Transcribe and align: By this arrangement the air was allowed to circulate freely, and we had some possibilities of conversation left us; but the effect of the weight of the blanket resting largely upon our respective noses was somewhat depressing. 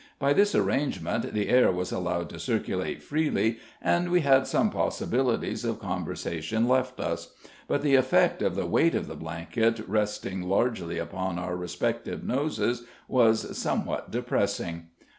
By 0.17 0.33
this 0.33 0.55
arrangement 0.55 1.31
the 1.31 1.47
air 1.47 1.71
was 1.71 1.91
allowed 1.91 2.31
to 2.31 2.39
circulate 2.39 3.03
freely, 3.03 3.59
and 3.79 4.09
we 4.09 4.21
had 4.21 4.47
some 4.47 4.71
possibilities 4.71 5.63
of 5.63 5.77
conversation 5.79 6.67
left 6.67 6.99
us; 6.99 7.35
but 7.67 7.83
the 7.83 7.93
effect 7.93 8.41
of 8.41 8.55
the 8.55 8.65
weight 8.65 8.95
of 8.95 9.05
the 9.05 9.15
blanket 9.15 9.87
resting 9.87 10.41
largely 10.49 10.97
upon 10.97 11.37
our 11.37 11.55
respective 11.55 12.23
noses 12.23 12.83
was 13.07 13.55
somewhat 13.55 14.09
depressing. 14.09 14.87